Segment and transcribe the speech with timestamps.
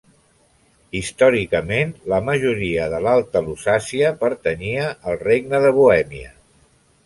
[0.99, 6.37] Històricament la majoria de l'Alta Lusàcia pertanyia al regne de Bohèmia.